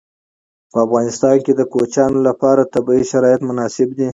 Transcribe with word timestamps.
په 0.71 0.77
افغانستان 0.85 1.35
کې 1.45 1.53
د 1.55 1.61
کوچیانو 1.73 2.19
لپاره 2.29 2.69
طبیعي 2.73 3.05
شرایط 3.11 3.41
مناسب 3.49 3.89
دي. 3.97 4.09